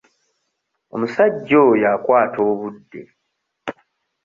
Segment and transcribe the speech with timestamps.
[0.93, 3.01] Omusajja oya akwata obudde.